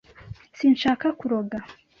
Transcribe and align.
Sinshaka 0.57 1.07
kuroga. 1.19 1.57